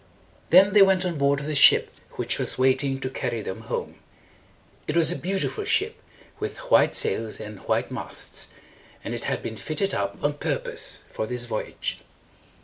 Then 0.49 0.73
they 0.73 0.81
went 0.81 1.05
on 1.05 1.19
board 1.19 1.39
of 1.39 1.45
the 1.45 1.53
ship 1.53 1.91
which 2.13 2.39
was 2.39 2.57
waiting 2.57 2.99
to 3.01 3.07
carry 3.07 3.43
them 3.43 3.61
home. 3.69 3.99
It 4.87 4.97
was 4.97 5.11
a 5.11 5.15
beau 5.15 5.37
ti 5.37 5.47
ful 5.47 5.63
ship 5.63 5.95
with 6.39 6.57
white 6.71 6.95
sails 6.95 7.39
and 7.39 7.59
white 7.67 7.91
masts, 7.91 8.49
and 9.03 9.13
it 9.13 9.25
had 9.25 9.43
been 9.43 9.57
fitted 9.57 9.93
up 9.93 10.17
on 10.23 10.33
purpose 10.39 11.01
for 11.11 11.27
this 11.27 11.45
voyage. 11.45 11.99